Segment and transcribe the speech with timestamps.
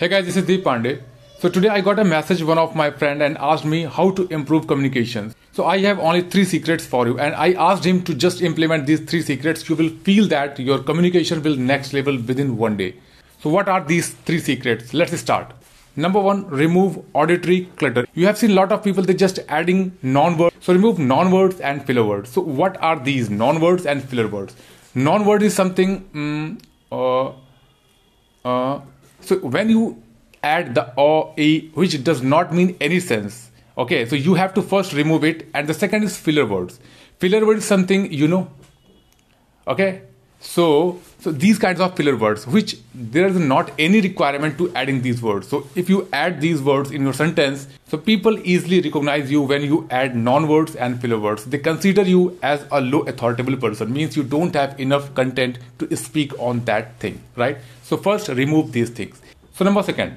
[0.00, 1.02] Hey guys, this is Deep Pandey.
[1.40, 4.28] So today I got a message one of my friend and asked me how to
[4.28, 5.34] improve communications.
[5.50, 8.86] So I have only three secrets for you and I asked him to just implement
[8.86, 9.68] these three secrets.
[9.68, 12.94] You will feel that your communication will next level within one day.
[13.40, 14.94] So what are these three secrets?
[14.94, 15.50] Let's start.
[15.96, 18.06] Number one, remove auditory clutter.
[18.14, 20.54] You have seen a lot of people, they just adding non-words.
[20.60, 22.30] So remove non-words and filler words.
[22.30, 24.54] So what are these non-words and filler words?
[24.94, 26.58] Non-word is something, um,
[26.92, 27.32] uh,
[28.44, 28.80] uh,
[29.20, 30.02] so when you
[30.42, 34.62] add the o e which does not mean any sense okay so you have to
[34.62, 36.80] first remove it and the second is filler words.
[37.18, 38.48] Filler word is something you know
[39.66, 40.02] okay
[40.40, 45.02] so so these kinds of filler words which there is not any requirement to adding
[45.02, 45.48] these words.
[45.48, 49.62] So if you add these words in your sentence so people easily recognize you when
[49.62, 51.44] you add non words and filler words.
[51.44, 55.96] They consider you as a low authoritative person means you don't have enough content to
[55.96, 57.58] speak on that thing right?
[57.82, 59.20] So first remove these things.
[59.54, 60.16] So number second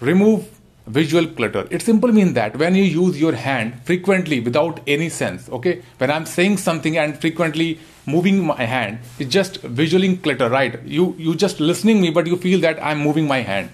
[0.00, 0.50] remove
[0.86, 1.66] visual clutter.
[1.70, 5.82] It simply means that when you use your hand frequently without any sense okay?
[5.96, 10.82] When i'm saying something and frequently moving my hand is just visually clutter right?
[10.84, 13.70] You you just listening me but you feel that i'm moving my hand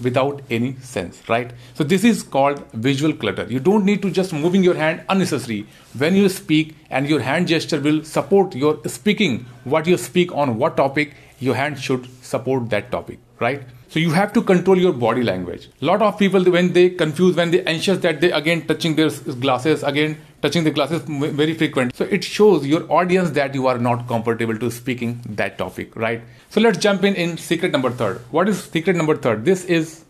[0.00, 1.52] without any sense right?
[1.74, 3.46] So this is called visual clutter.
[3.48, 5.66] You don't need to just moving your hand unnecessary.
[5.96, 10.56] When you speak and your hand gesture will support your speaking what you speak on
[10.58, 13.62] what topic your hand should support that topic right?
[13.88, 15.68] So you have to control your body language.
[15.80, 19.10] Lot of people, when they confuse, when they anxious that they again touching their
[19.46, 21.96] glasses, again touching the glasses very frequent.
[21.96, 26.22] So it shows your audience that you are not comfortable to speaking that topic, right?
[26.50, 28.18] So let's jump in in secret number third.
[28.30, 29.44] What is secret number third?
[29.44, 30.04] This is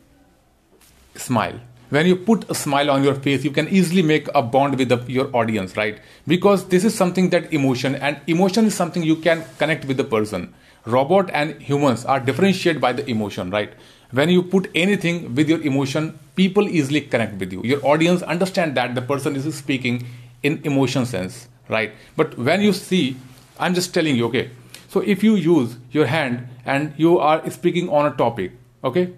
[1.17, 1.61] smile
[1.91, 4.89] when you put a smile on your face you can easily make a bond with
[4.89, 9.17] the, your audience right because this is something that emotion and emotion is something you
[9.17, 10.55] can connect with the person
[10.87, 13.75] robot and humans are differentiated by the emotion right
[14.11, 18.75] when you put anything with your emotion people easily connect with you your audience understand
[18.75, 20.03] that the person is speaking
[20.43, 23.17] in emotion sense right but when you see
[23.59, 24.51] i'm just telling you okay
[24.89, 28.53] so if you use your hand and you are speaking on a topic
[28.85, 29.13] okay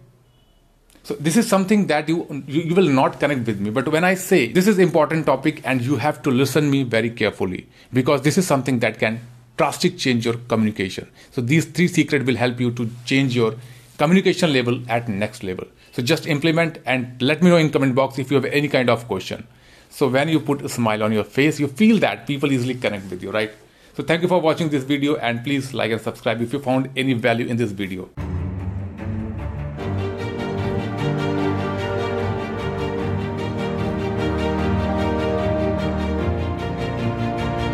[1.03, 4.05] so this is something that you, you, you will not connect with me but when
[4.05, 8.23] i say this is important topic and you have to listen me very carefully because
[8.23, 9.21] this is something that can
[9.56, 11.09] drastic change your communication.
[11.31, 13.55] So these three secrets will help you to change your
[13.99, 15.67] communication level at next level.
[15.93, 18.91] So just implement and let me know in comment box if you have any kind
[18.91, 19.47] of question.
[19.94, 23.09] So when you put a smile on your face, you feel that people easily connect
[23.10, 23.53] with you, right?
[23.97, 26.91] So thank you for watching this video and please like and subscribe if you found
[26.97, 28.10] any value in this video.